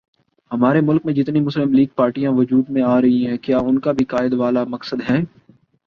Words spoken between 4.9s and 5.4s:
ہے